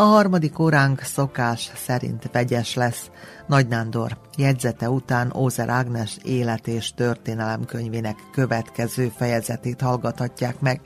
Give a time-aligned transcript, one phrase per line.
[0.00, 3.10] A harmadik óránk szokás szerint vegyes lesz.
[3.46, 10.80] Nagy Nándor jegyzete után Ózer Ágnes élet és történelem könyvének következő fejezetét hallgathatják meg,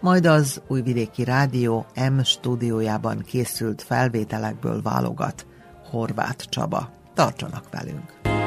[0.00, 5.46] majd az Újvidéki Rádió M stúdiójában készült felvételekből válogat
[5.90, 6.90] Horváth Csaba.
[7.14, 8.39] Tartsanak velünk!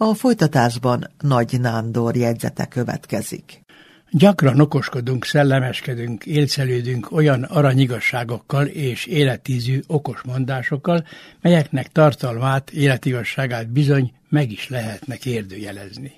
[0.00, 3.60] A folytatásban Nagy Nándor jegyzete következik.
[4.10, 11.06] Gyakran okoskodunk, szellemeskedünk, élcelődünk olyan aranyigasságokkal és életízű okos mondásokkal,
[11.40, 16.12] melyeknek tartalmát, életigasságát bizony meg is lehetne kérdőjelezni.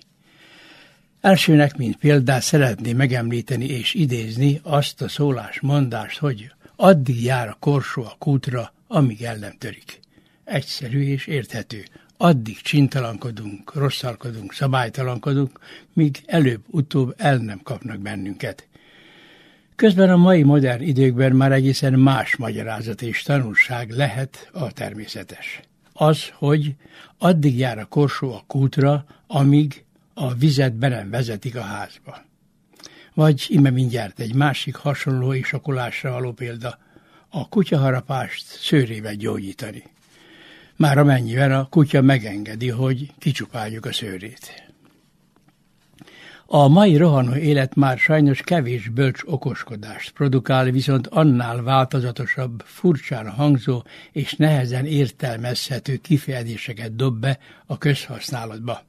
[1.20, 8.02] Elsőnek, mint példát szeretné megemlíteni és idézni azt a szólásmondást, hogy addig jár a korsó
[8.02, 10.00] a kútra, amíg el nem törik.
[10.44, 11.84] Egyszerű és érthető.
[12.22, 15.58] Addig csintalankodunk, rosszalkodunk, szabálytalankodunk,
[15.92, 18.68] míg előbb-utóbb el nem kapnak bennünket.
[19.76, 25.60] Közben a mai modern időkben már egészen más magyarázat és tanulság lehet a természetes.
[25.92, 26.74] Az, hogy
[27.18, 32.24] addig jár a korsó a kútra, amíg a vizet be nem vezetik a házba.
[33.14, 36.78] Vagy ime mindjárt egy másik hasonló isokolásra való példa,
[37.28, 39.82] a kutyaharapást szőrével gyógyítani.
[40.80, 44.72] Már amennyiben a kutya megengedi, hogy kicsupáljuk a szőrét.
[46.46, 53.82] A mai rohanó élet már sajnos kevés bölcs okoskodást produkál, viszont annál változatosabb, furcsán hangzó
[54.12, 58.82] és nehezen értelmezhető kifejezéseket dob be a közhasználatba.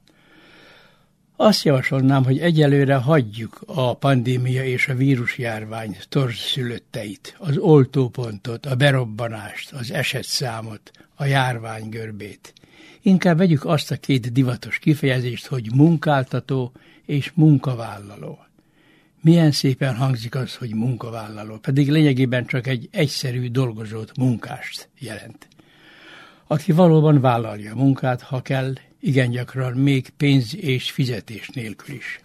[1.42, 9.72] Azt javasolnám, hogy egyelőre hagyjuk a pandémia és a vírusjárvány torszülötteit, az oltópontot, a berobbanást,
[9.72, 12.52] az esetszámot, a járvány görbét.
[13.00, 16.72] Inkább vegyük azt a két divatos kifejezést, hogy munkáltató
[17.06, 18.38] és munkavállaló.
[19.20, 25.48] Milyen szépen hangzik az, hogy munkavállaló, pedig lényegében csak egy egyszerű dolgozót, munkást jelent.
[26.46, 28.72] Aki valóban vállalja a munkát, ha kell,
[29.04, 32.20] igen gyakran még pénz és fizetés nélkül is.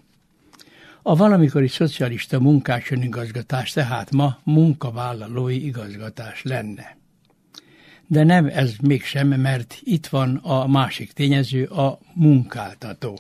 [1.02, 6.98] A valamikori szocialista munkás igazgatás tehát ma munkavállalói igazgatás lenne.
[8.08, 13.20] De nem ez mégsem, mert itt van a másik tényező, a munkáltató.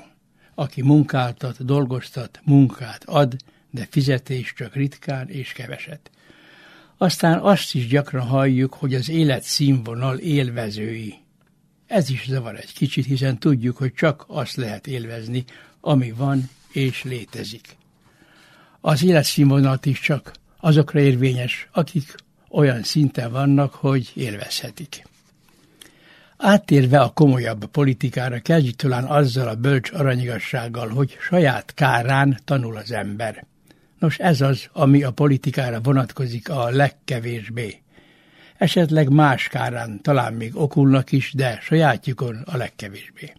[0.55, 3.35] Aki munkáltat, dolgoztat, munkát ad,
[3.71, 6.11] de fizetés csak ritkán és keveset.
[6.97, 11.15] Aztán azt is gyakran halljuk, hogy az élet színvonal élvezői,
[11.87, 15.43] ez is zavar egy kicsit, hiszen tudjuk, hogy csak azt lehet élvezni,
[15.81, 17.75] ami van és létezik.
[18.81, 22.15] Az életszínvonalat is csak azokra érvényes, akik
[22.49, 25.05] olyan szinten vannak, hogy élvezhetik.
[26.37, 32.91] Áttérve a komolyabb politikára kezdjük talán azzal a bölcs aranyigassággal, hogy saját kárán tanul az
[32.91, 33.45] ember.
[33.99, 37.81] Nos, ez az, ami a politikára vonatkozik a legkevésbé
[38.57, 43.33] esetleg más kárán talán még okulnak is, de sajátjukon a legkevésbé.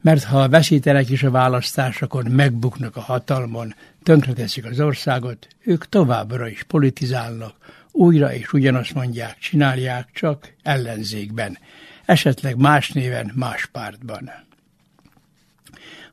[0.00, 6.62] Mert ha veszítenek is a választásokon, megbuknak a hatalmon, tönkreteszik az országot, ők továbbra is
[6.62, 7.54] politizálnak,
[7.90, 11.58] újra és ugyanazt mondják, csinálják, csak ellenzékben,
[12.04, 14.30] esetleg más néven, más pártban.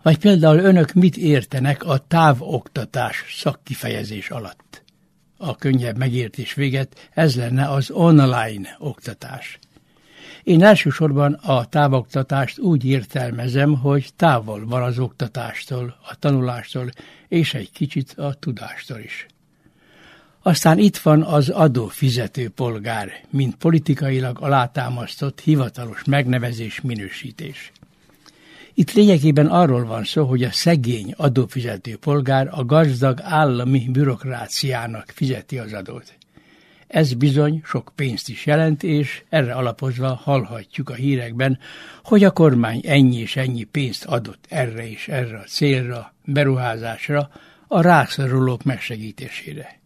[0.02, 4.85] Vagy például önök mit értenek a távoktatás szakkifejezés alatt?
[5.38, 9.60] A könnyebb megértés véget, ez lenne az online oktatás.
[10.44, 16.90] Én elsősorban a távoktatást úgy értelmezem, hogy távol van az oktatástól, a tanulástól,
[17.28, 19.26] és egy kicsit a tudástól is.
[20.42, 27.72] Aztán itt van az adófizető polgár, mint politikailag alátámasztott hivatalos megnevezés minősítés.
[28.78, 35.58] Itt lényegében arról van szó, hogy a szegény adófizető polgár a gazdag állami bürokráciának fizeti
[35.58, 36.14] az adót.
[36.88, 41.60] Ez bizony sok pénzt is jelent, és erre alapozva hallhatjuk a hírekben,
[42.04, 47.30] hogy a kormány ennyi és ennyi pénzt adott erre és erre a célra, beruházásra,
[47.68, 49.80] a rászorulók megsegítésére.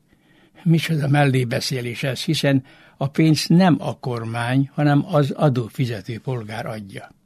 [0.63, 2.63] Micsoda mellébeszélés ez, hiszen
[2.97, 7.17] a pénzt nem a kormány, hanem az adófizető polgár adja.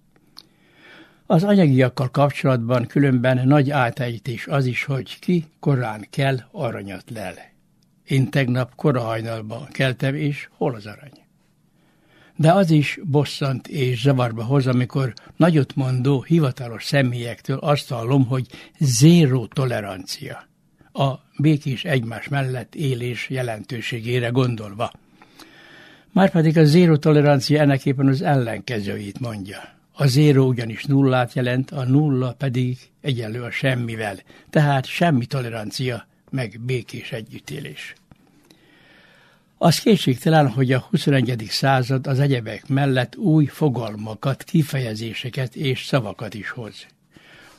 [1.26, 7.34] Az anyagiakkal kapcsolatban különben nagy átejtés az is, hogy ki korán kell aranyat lel.
[8.04, 11.24] Én tegnap korahajnalban keltem, és hol az arany?
[12.36, 18.48] De az is bosszant és zavarba hoz, amikor nagyot mondó hivatalos személyektől azt hallom, hogy
[18.80, 20.48] zéró tolerancia
[20.94, 24.92] a békés egymás mellett élés jelentőségére gondolva.
[26.12, 29.58] Márpedig a zéró tolerancia ennek éppen az ellenkezőjét mondja.
[29.96, 34.20] A zéro ugyanis nullát jelent, a nulla pedig egyenlő a semmivel,
[34.50, 37.96] tehát semmi tolerancia, meg békés együttélés.
[39.58, 41.46] Az kétségtelen, hogy a 21.
[41.50, 46.86] század az egyebek mellett új fogalmakat, kifejezéseket és szavakat is hoz.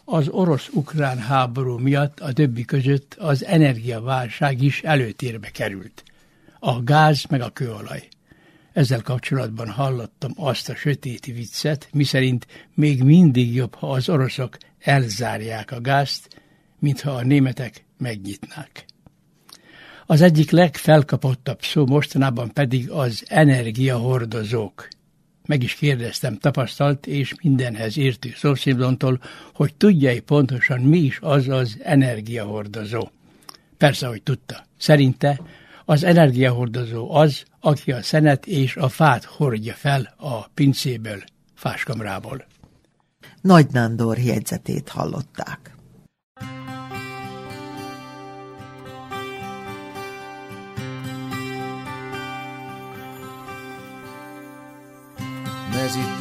[0.05, 6.05] Az orosz-ukrán háború miatt a többi között az energiaválság is előtérbe került.
[6.59, 8.09] A gáz meg a kőolaj.
[8.75, 15.71] Ezzel kapcsolatban hallottam azt a sötéti viccet, miszerint még mindig jobb, ha az oroszok elzárják
[15.73, 16.43] a gázt,
[16.79, 18.85] mintha a németek megnyitnák.
[20.07, 24.89] Az egyik legfelkapottabb szó mostanában pedig az energiahordozók.
[25.47, 29.21] Meg is kérdeztem tapasztalt és mindenhez értő szószívlontól,
[29.53, 33.09] hogy tudja-e pontosan mi is az az energiahordozó.
[33.77, 34.67] Persze, hogy tudta.
[34.77, 35.41] Szerinte
[35.85, 41.23] az energiahordozó az, aki a szenet és a fát hordja fel a pincéből,
[41.55, 42.45] fáskamrából.
[43.41, 45.75] Nagy Nándor jegyzetét hallották.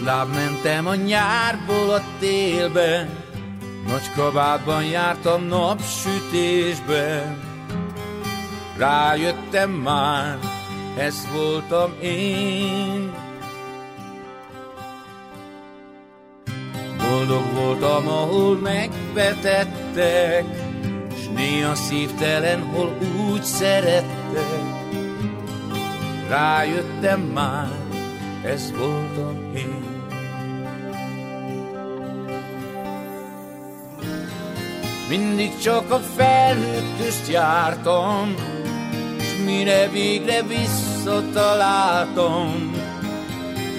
[0.04, 3.10] láb mentem a nyárból a télbe,
[3.88, 7.36] Nagy kabátban jártam napsütésbe.
[8.78, 10.38] Rájöttem már,
[10.98, 13.14] ez voltam én.
[16.98, 20.46] Boldog voltam, ahol megvetettek,
[21.22, 22.98] S néha szívtelen, hol
[23.32, 24.62] úgy szerettek.
[26.30, 27.72] Rájöttem már,
[28.46, 29.84] ez voltam én.
[35.10, 38.36] Mindig csak a felhők közt jártam,
[39.46, 42.74] mire végre visszataláltam,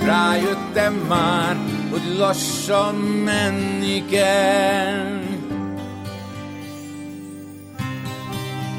[0.04, 1.56] Rájöttem már,
[1.90, 2.94] hogy lassan
[3.25, 5.21] menni kell.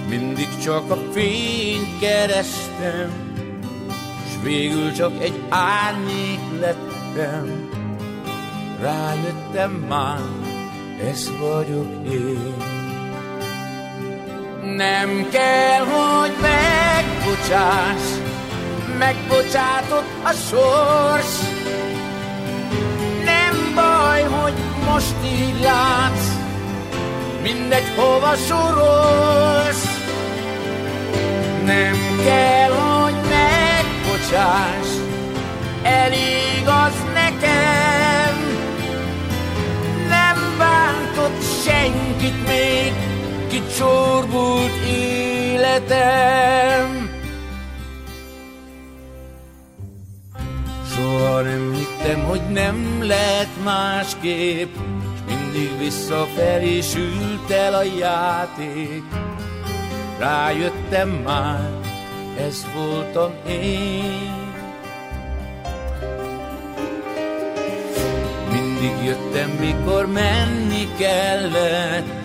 [0.09, 3.11] Mindig csak a fényt kerestem,
[4.27, 7.69] S végül csak egy árnyék lettem.
[8.79, 10.21] Rájöttem már,
[11.11, 12.74] ez vagyok én.
[14.75, 18.01] Nem kell, hogy megbocsáss,
[18.97, 21.39] megbocsátott a sors.
[23.23, 24.53] Nem baj, hogy
[24.85, 26.27] most így látsz,
[27.41, 29.85] mindegy hova sorolsz.
[31.65, 34.87] Nem kell, hogy megbocsáss,
[35.83, 37.95] elég az nekem,
[40.57, 42.93] bántott senkit még,
[43.75, 46.29] kicsorbult életem.
[50.95, 54.75] Soha nem hittem, hogy nem lehet másképp,
[55.17, 59.03] s mindig visszafelé sült el a játék.
[60.19, 61.79] Rájöttem már,
[62.39, 64.43] ez voltam én.
[68.51, 72.24] Mindig jöttem, mikor menni kellett,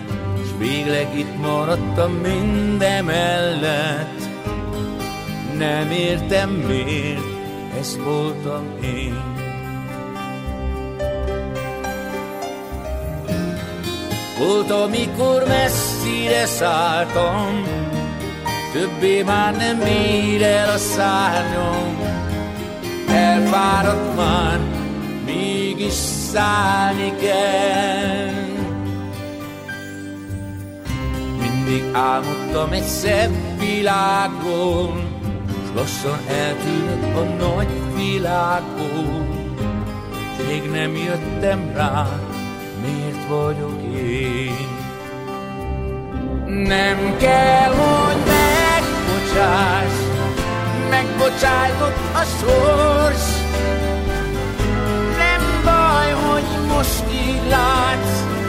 [0.61, 4.19] végleg itt maradtam mindemellett.
[5.57, 7.21] Nem értem miért,
[7.79, 9.21] ez voltam én.
[14.39, 17.63] Volt, amikor messzire szálltam,
[18.73, 21.99] Többé már nem ér el a szárnyom,
[23.07, 24.59] Elfáradt már,
[25.25, 28.40] mégis szállni kell.
[31.71, 35.03] Mindig álmodtam egy szebb világról,
[35.65, 39.27] S lassan eltűnök a nagy világból.
[40.47, 42.19] Még nem jöttem rá,
[42.81, 44.67] miért vagyok én.
[46.45, 49.93] Nem kell, hogy megbocsáss,
[50.89, 53.39] megbocsájtott a sors,
[56.67, 58.40] most így látsz,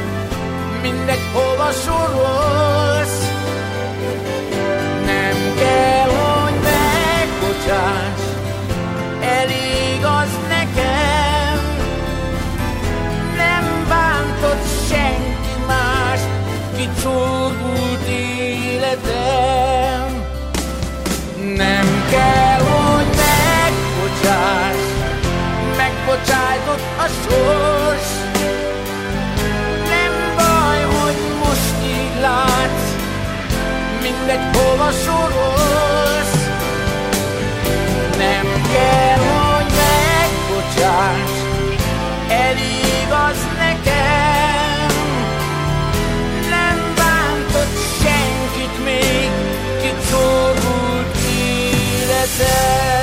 [0.83, 3.31] mindegy hova sorolsz.
[5.05, 8.23] Nem kell, hogy megbocsáss,
[9.21, 11.59] elég az nekem.
[13.37, 16.21] Nem bántott senki más,
[16.77, 18.07] kicsordult
[18.69, 20.07] életem.
[21.57, 22.42] Nem kell,
[34.27, 36.35] mindegy hova sorolsz
[38.19, 41.31] Nem kell, hogy megbocsáss
[42.29, 44.87] Elég az nekem.
[46.51, 49.31] Nem bántott senkit még
[49.81, 53.02] Kicsorult életem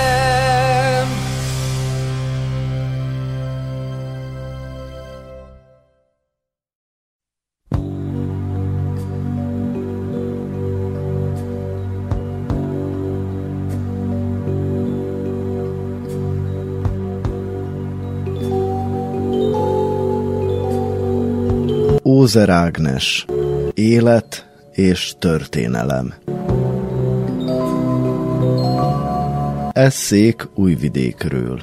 [22.19, 23.25] Ózer Ágnes
[23.73, 26.13] Élet és történelem.
[29.71, 31.62] Eszék Újvidékről.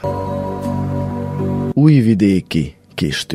[1.73, 3.27] Újvidéki kis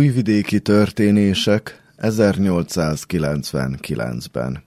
[0.00, 4.62] Újvidéki történések 1899-ben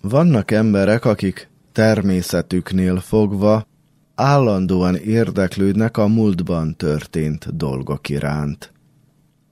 [0.00, 3.66] Vannak emberek, akik természetüknél fogva
[4.14, 8.72] állandóan érdeklődnek a múltban történt dolgok iránt.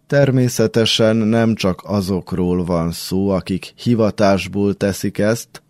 [0.06, 5.62] Természetesen nem csak azokról van szó, akik hivatásból teszik ezt,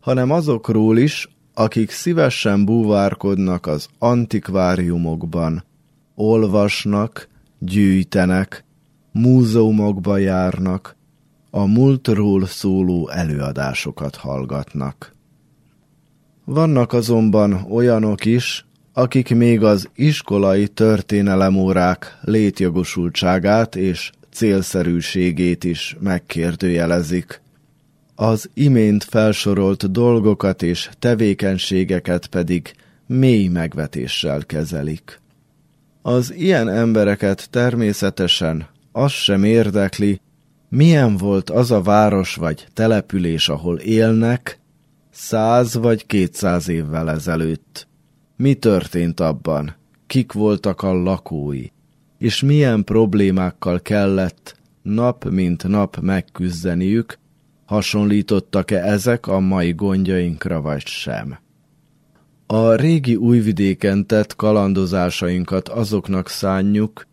[0.00, 5.64] hanem azokról is, akik szívesen búvárkodnak az antikváriumokban,
[6.14, 7.32] olvasnak,
[7.64, 8.64] gyűjtenek,
[9.12, 10.96] múzeumokba járnak,
[11.50, 15.14] a múltról szóló előadásokat hallgatnak.
[16.44, 27.42] Vannak azonban olyanok is, akik még az iskolai történelemórák létjogosultságát és célszerűségét is megkérdőjelezik.
[28.14, 32.74] Az imént felsorolt dolgokat és tevékenységeket pedig
[33.06, 35.20] mély megvetéssel kezelik.
[36.06, 40.20] Az ilyen embereket természetesen az sem érdekli,
[40.68, 44.60] milyen volt az a város vagy település, ahol élnek,
[45.10, 47.88] száz vagy kétszáz évvel ezelőtt.
[48.36, 49.74] Mi történt abban?
[50.06, 51.66] Kik voltak a lakói?
[52.18, 57.18] És milyen problémákkal kellett nap mint nap megküzdeniük,
[57.64, 61.38] hasonlítottak-e ezek a mai gondjainkra vagy sem?
[62.46, 67.06] A régi újvidéken tett kalandozásainkat azoknak szánjuk,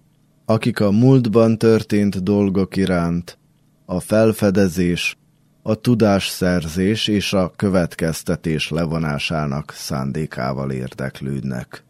[0.45, 3.37] akik a múltban történt dolgok iránt,
[3.85, 5.17] a felfedezés,
[5.61, 11.83] a tudásszerzés és a következtetés levonásának szándékával érdeklődnek.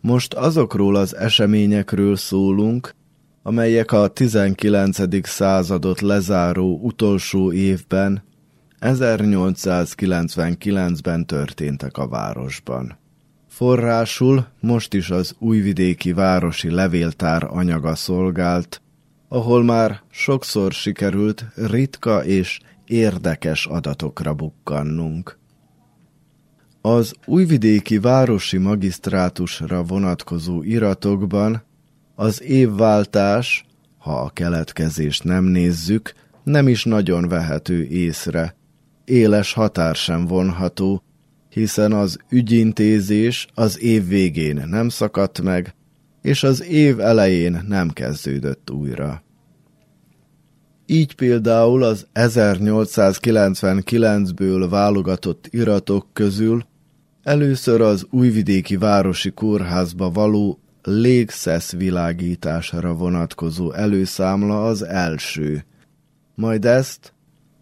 [0.00, 2.94] Most azokról az eseményekről szólunk,
[3.42, 5.28] amelyek a 19.
[5.28, 8.22] századot lezáró utolsó évben
[8.80, 12.98] 1899-ben történtek a városban.
[13.48, 18.82] Forrásul most is az újvidéki városi levéltár anyaga szolgált,
[19.28, 25.38] ahol már sokszor sikerült ritka és érdekes adatokra bukkannunk.
[26.80, 31.62] Az újvidéki városi magisztrátusra vonatkozó iratokban
[32.14, 33.64] az évváltás,
[33.98, 36.12] ha a keletkezést nem nézzük,
[36.42, 38.58] nem is nagyon vehető észre,
[39.10, 41.02] éles határ sem vonható,
[41.48, 45.74] hiszen az ügyintézés az év végén nem szakadt meg,
[46.22, 49.22] és az év elején nem kezdődött újra.
[50.86, 56.68] Így például az 1899-ből válogatott iratok közül
[57.22, 65.64] először az újvidéki városi kórházba való légszesz világításra vonatkozó előszámla az első.
[66.34, 67.14] Majd ezt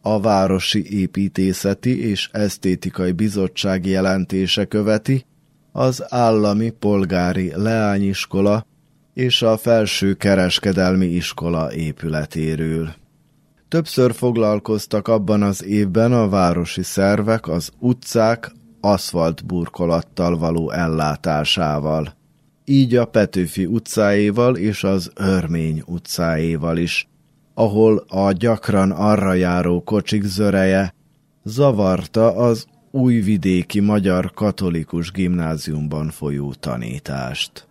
[0.03, 5.25] a Városi Építészeti és Esztétikai Bizottság jelentése követi,
[5.73, 8.67] az Állami Polgári Leányiskola
[9.15, 12.95] és a Felső Kereskedelmi Iskola épületéről.
[13.69, 22.17] Többször foglalkoztak abban az évben a városi szervek az utcák aszfaltburkolattal való ellátásával.
[22.65, 27.09] Így a Petőfi utcáéval és az Örmény utcáéval is,
[27.59, 30.95] ahol a gyakran arra járó kocsik zöreje
[31.45, 37.67] zavarta az újvidéki magyar katolikus gimnáziumban folyó tanítást.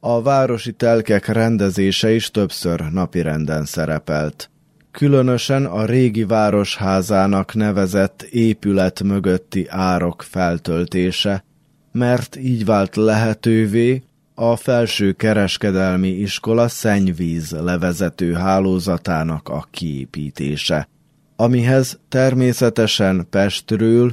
[0.00, 4.50] A városi telkek rendezése is többször napirenden szerepelt.
[4.90, 11.44] Különösen a régi városházának nevezett épület mögötti árok feltöltése,
[11.92, 14.02] mert így vált lehetővé,
[14.34, 20.88] a felső kereskedelmi iskola szennyvíz levezető hálózatának a kiépítése,
[21.36, 24.12] amihez természetesen Pestről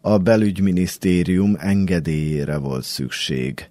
[0.00, 3.70] a belügyminisztérium engedélyére volt szükség.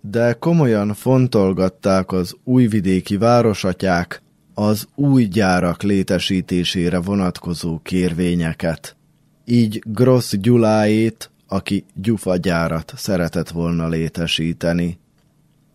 [0.00, 4.22] De komolyan fontolgatták az újvidéki városatyák
[4.54, 8.96] az új gyárak létesítésére vonatkozó kérvényeket.
[9.44, 14.99] így Gross Gyuláét, aki gyufagyárat szeretett volna létesíteni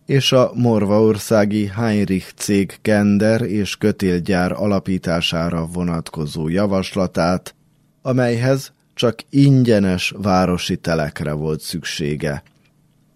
[0.06, 7.54] és a morvaországi Heinrich cég kender és kötélgyár alapítására vonatkozó javaslatát,
[8.02, 12.42] amelyhez csak ingyenes városi telekre volt szüksége,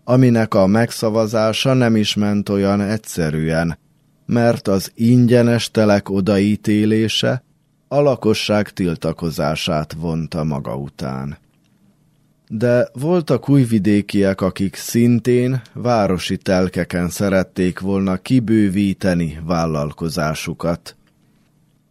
[0.05, 3.79] aminek a megszavazása nem is ment olyan egyszerűen,
[4.27, 7.43] mert az ingyenes telek odaítélése
[7.89, 11.39] a lakosság tiltakozását vonta maga után
[12.53, 20.97] de voltak újvidékiek, akik szintén városi telkeken szerették volna kibővíteni vállalkozásukat.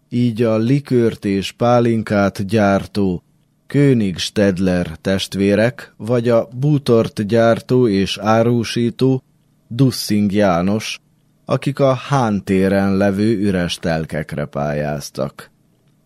[0.10, 3.24] Így a likőrt és pálinkát gyártó
[3.67, 9.24] König Stedler testvérek, vagy a bútort gyártó és árusító
[9.67, 11.00] Dussing János,
[11.45, 15.52] akik a Hán téren levő üres telkekre pályáztak.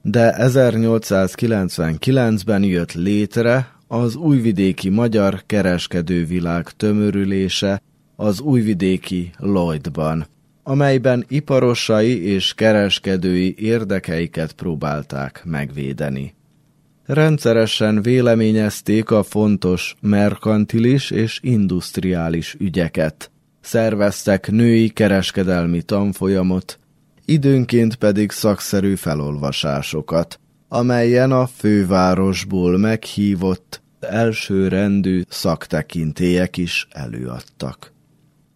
[0.02, 7.82] De 1899-ben jött létre az újvidéki magyar kereskedővilág tömörülése
[8.16, 10.26] az újvidéki Lloydban,
[10.64, 16.34] amelyben iparosai és kereskedői érdekeiket próbálták megvédeni.
[17.06, 26.80] Rendszeresen véleményezték a fontos merkantilis és industriális ügyeket, szerveztek női kereskedelmi tanfolyamot,
[27.26, 37.94] időnként pedig szakszerű felolvasásokat, amelyen a fővárosból meghívott elsőrendű szaktekintélyek is előadtak.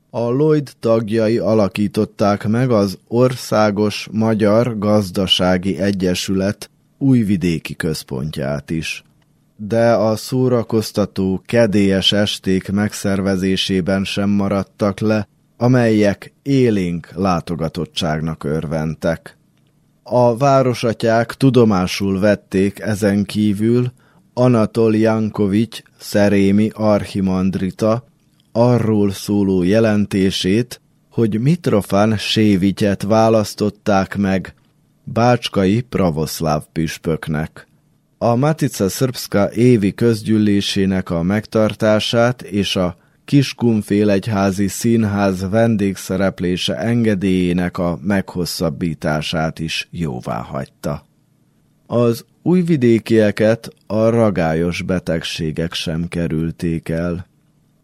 [0.10, 9.04] A Lloyd tagjai alakították meg az Országos Magyar Gazdasági Egyesület újvidéki központját is.
[9.56, 19.38] De a szórakoztató, kedélyes esték megszervezésében sem maradtak le, amelyek élénk látogatottságnak örventek.
[20.04, 23.92] A városatyák tudomásul vették ezen kívül
[24.40, 28.08] Anatol Jankovics szerémi archimandrita
[28.52, 34.54] arról szóló jelentését, hogy Mitrofán Sévityet választották meg
[35.04, 37.68] bácskai pravoszláv püspöknek.
[38.18, 49.60] A Matica Srpska évi közgyűlésének a megtartását és a Kiskunfélegyházi Színház vendégszereplése engedélyének a meghosszabbítását
[49.60, 51.06] is jóvá hagyta.
[51.88, 57.28] Az újvidékieket a ragályos betegségek sem kerülték el.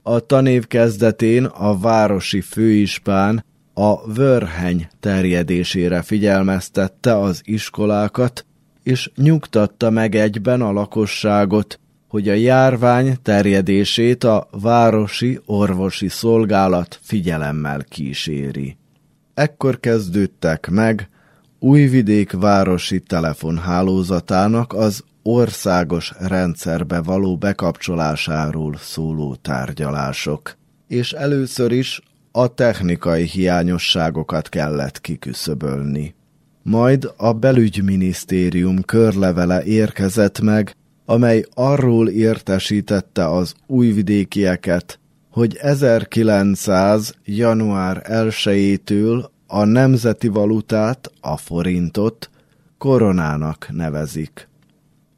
[0.01, 8.45] A tanév kezdetén a városi főispán a vörheny terjedésére figyelmeztette az iskolákat,
[8.83, 17.83] és nyugtatta meg egyben a lakosságot, hogy a járvány terjedését a városi orvosi szolgálat figyelemmel
[17.89, 18.77] kíséri.
[19.33, 21.09] Ekkor kezdődtek meg
[21.65, 33.23] Újvidék városi telefonhálózatának az országos rendszerbe való bekapcsolásáról szóló tárgyalások, és először is a technikai
[33.23, 36.15] hiányosságokat kellett kiküszöbölni.
[36.63, 44.99] Majd a belügyminisztérium körlevele érkezett meg, amely arról értesítette az újvidékieket,
[45.29, 47.15] hogy 1900.
[47.25, 52.29] január 1-től a nemzeti valutát, a forintot
[52.77, 54.47] koronának nevezik.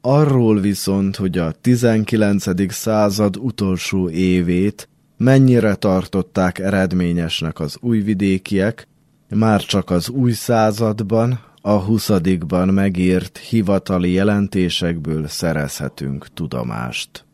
[0.00, 2.72] Arról viszont, hogy a 19.
[2.72, 8.88] század utolsó évét mennyire tartották eredményesnek az újvidékiek,
[9.28, 17.24] már csak az új században, a huszadikban megírt hivatali jelentésekből szerezhetünk tudomást.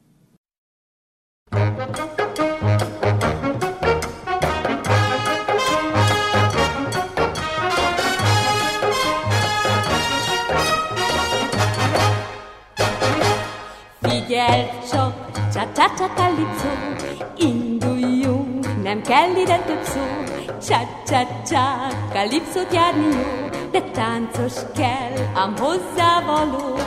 [1.50, 2.21] Figyelj
[15.90, 16.68] kalipszó,
[17.36, 20.00] induljunk, nem kell ide több szó,
[20.46, 26.78] csa-csa-csa, kalipszót járni jó, de táncos kell, ám hozzávaló.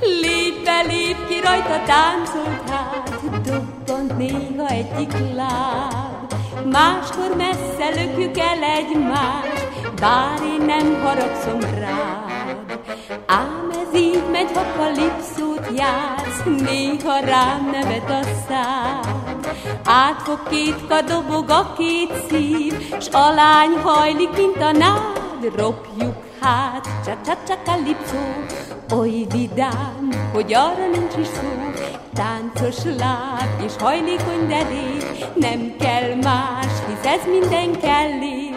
[0.00, 6.32] Lép be, lép ki rajta, táncolt hát, dobbant néha egyik láb.
[6.70, 12.78] Máskor messze lökjük el egymást, bár én nem haragszom rád.
[13.26, 19.56] Ám ez így megy, ha kalipszót jársz, néha rám nevet a szád.
[19.84, 26.88] Átfog két kadobog a két szív, s a lány hajlik, mint a nád ropjuk hát,
[27.04, 28.22] csa-csa-csa kalipszó,
[28.96, 31.70] oly vidám, hogy arra nincs is szó.
[32.14, 38.56] Táncos láb és hajlékony derék, nem kell más, hisz ez minden kellék.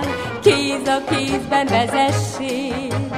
[0.51, 3.09] kéz a kézben vezessél.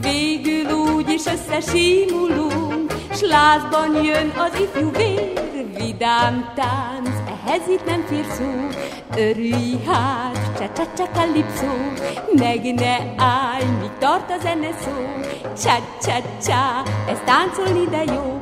[0.00, 8.04] Végül úgy is összesímulunk, s lázban jön az ifjú vér, vidám tánc, ehhez itt nem
[8.08, 8.68] fér szó.
[9.16, 11.72] Örülj hát, csa csa csa kalipszó,
[12.32, 14.92] meg ne állj, míg tart a zene szó.
[15.62, 16.16] Csa csa
[16.46, 18.40] csa, ez táncolni de jó.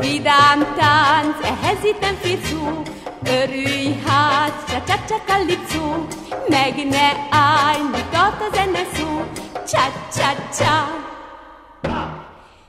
[0.00, 2.82] Vidám tánc, ehhez itt nem fér szó.
[3.30, 6.06] Örülj hát, csa csa csa kalipszó,
[6.48, 9.24] meg ne állj, míg tart a zene szó.
[9.68, 10.88] Csa csa csa.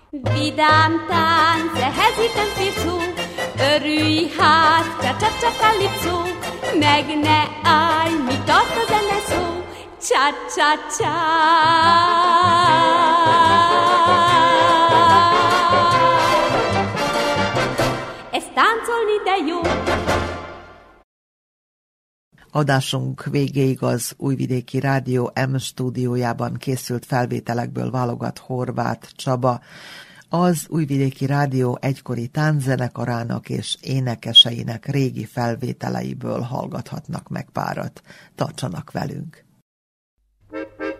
[0.10, 2.98] Vidám tánc, ehhez itt nem fér szó.
[3.76, 6.22] Örülj hát, csa csa csa kalipszó,
[6.80, 9.64] meg ne állj, mi tart a zene szó.
[10.08, 11.14] Csa csa csa.
[18.32, 19.81] Ez táncolni de jó.
[22.54, 29.62] Adásunk végéig az Újvidéki Rádió M stúdiójában készült felvételekből válogat Horváth Csaba,
[30.30, 38.02] az Újvidéki Rádió egykori tánczenekarának és énekeseinek régi felvételeiből hallgathatnak meg párat.
[38.36, 39.46] Tartsanak velünk!
[40.54, 40.91] Oly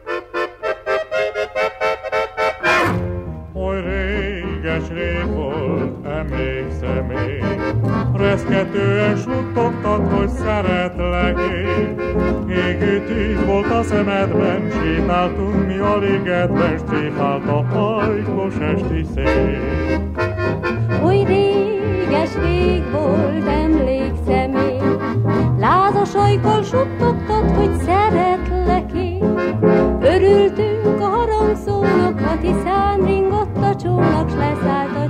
[8.42, 12.00] Reszketően suttogtad, hogy szeretlek én.
[12.50, 19.60] Égő tűz volt a szemedben, sétáltunk mi a ligetben, Stréfált a hajkos esti szél.
[21.04, 24.98] Oly réges rég volt, emlékszem én,
[25.60, 29.38] Lázas ajkal suttogtad, hogy szeretlek én.
[30.02, 35.01] Örültünk a harangszónak, ha tisztán ringott a csónak, s leszállt a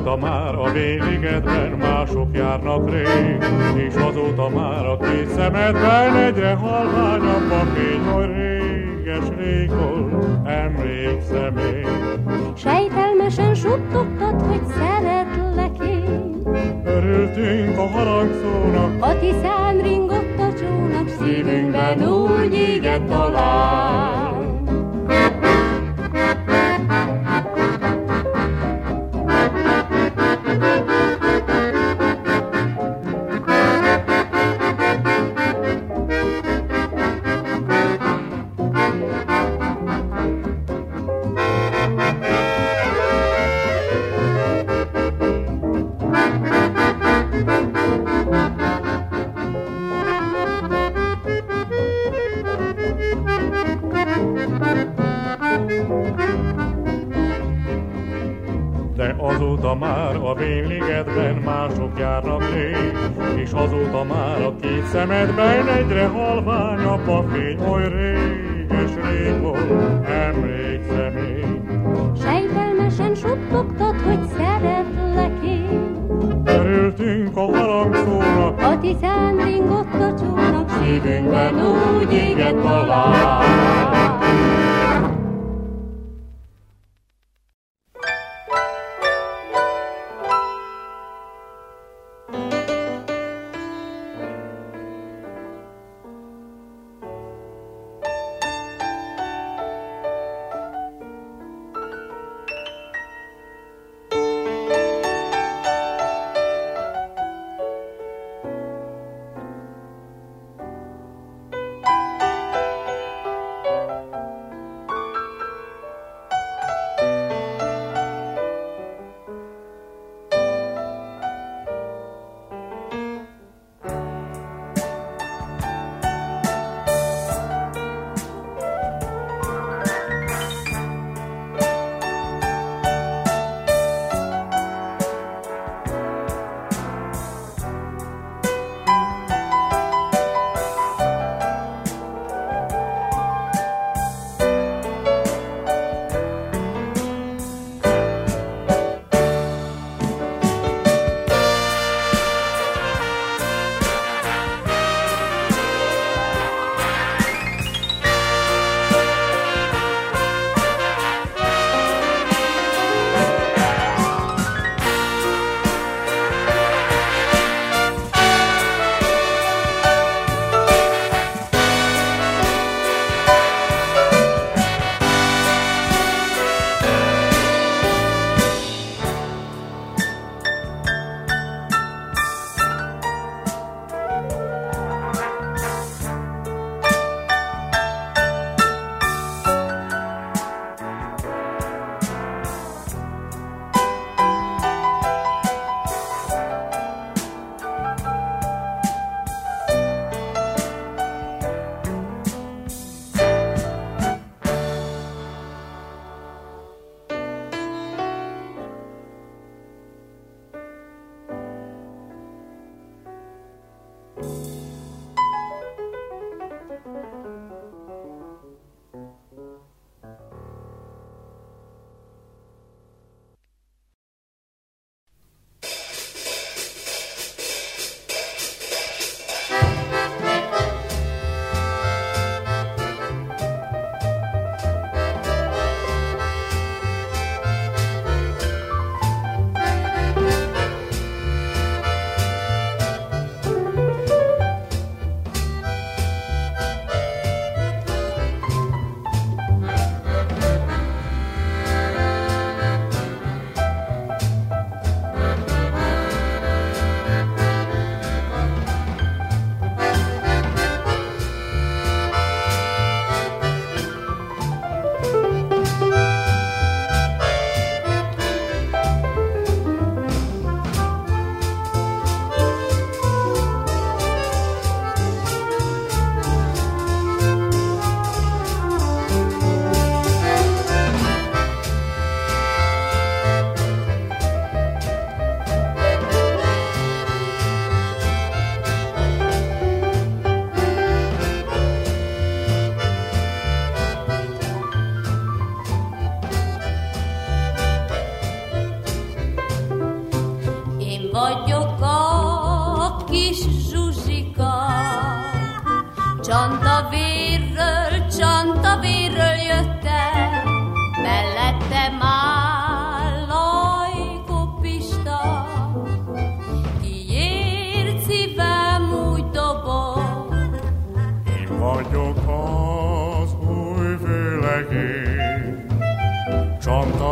[0.00, 3.44] azóta már a véligedben mások járnak rég,
[3.86, 11.56] És azóta már a két szemedben egyre halványabb a fény, hogy réges rég volt, emlékszem
[11.56, 12.24] én.
[12.56, 16.42] Sejtelmesen suttogtad, hogy szeretlek én.
[16.84, 24.00] Örültünk a harangszónak, A tisztán ringott a csónak, szívünkben úgy égett talán.
[24.40, 24.49] De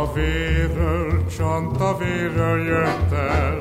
[0.09, 3.57] Csanta vérről, csanta vérről jöttem,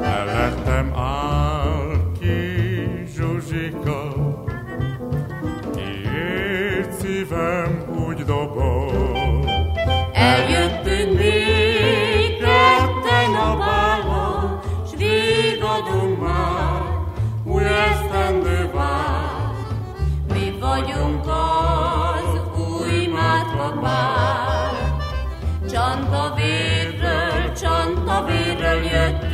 [0.00, 1.49] mellettem áll
[28.70, 29.29] csanta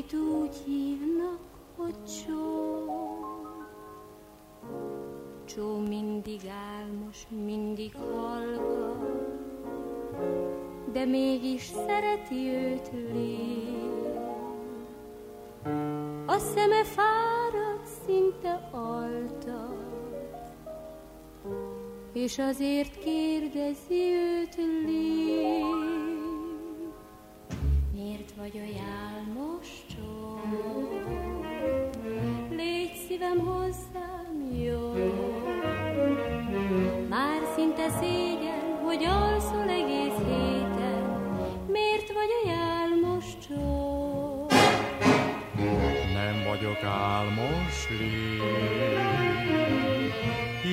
[0.00, 1.40] akit úgy hívnak,
[1.76, 2.84] hogy Csó.
[5.44, 9.28] Csó mindig álmos, mindig hallgat,
[10.92, 13.88] de mégis szereti őt lél.
[16.26, 19.78] A szeme fárad, szinte altat,
[22.12, 24.56] és azért kérdezi őt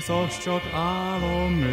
[0.10, 1.66] az csak álom.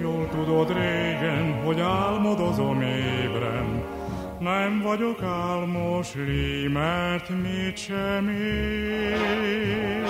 [0.00, 3.82] Jól tudod régen, hogy álmodozom ébren,
[4.38, 10.06] nem vagyok álmos lé, mert mit sem ér,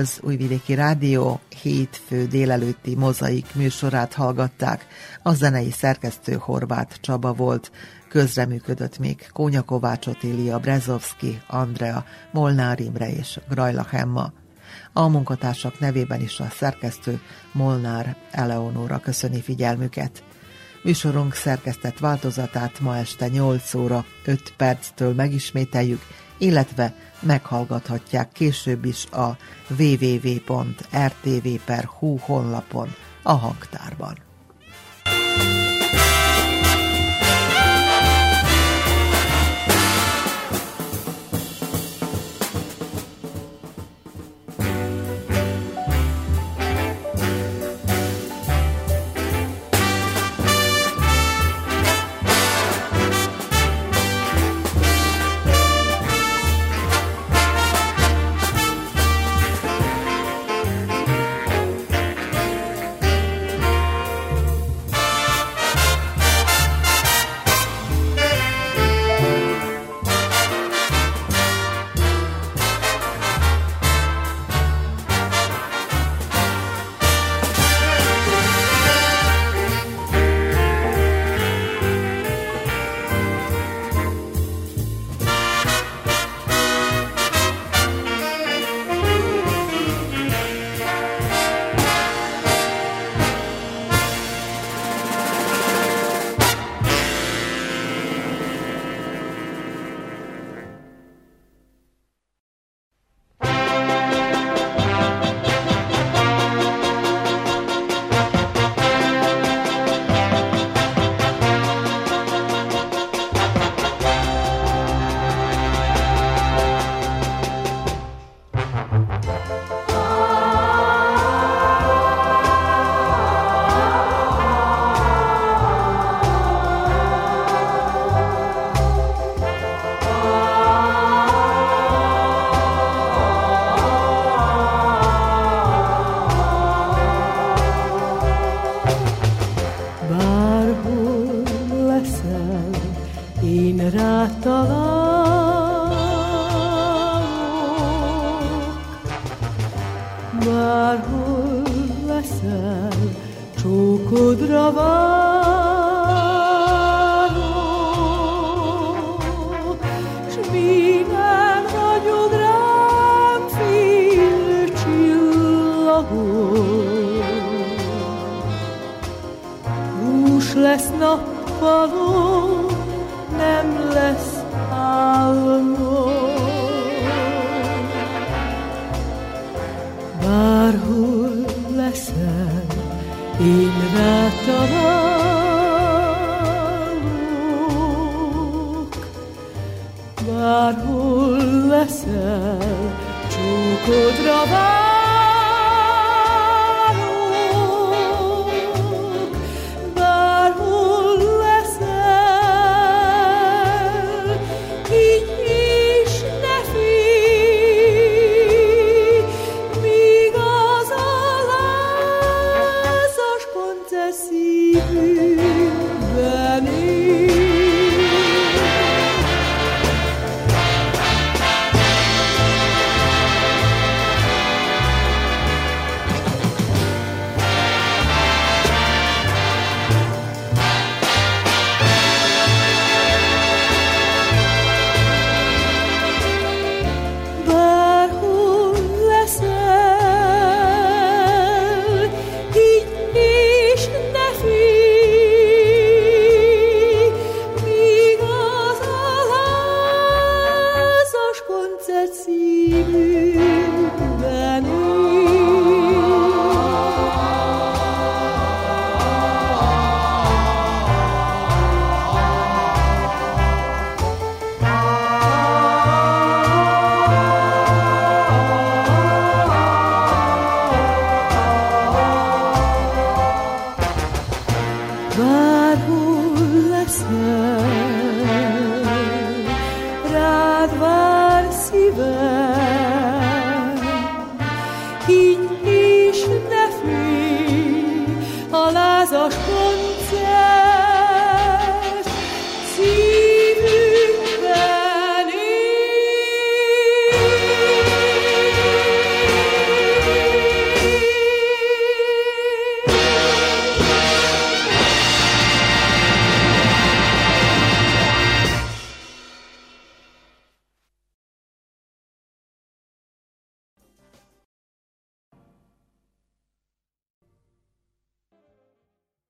[0.00, 4.86] Az Újvidéki Rádió hétfő délelőtti mozaik műsorát hallgatták.
[5.22, 7.70] A zenei szerkesztő Horváth Csaba volt.
[8.08, 14.32] Közreműködött még Kónya Kovács Otília, Brezovski, Andrea, Molnár Imre és Grajla Hemma.
[14.92, 17.20] A munkatársak nevében is a szerkesztő
[17.52, 20.24] Molnár Eleonóra köszöni figyelmüket.
[20.82, 26.00] Műsorunk szerkesztett változatát ma este 8 óra 5 perctől megismételjük,
[26.40, 29.36] illetve meghallgathatják később is a
[29.78, 30.56] www.rtv.hu
[32.18, 34.29] honlapon a hangtárban.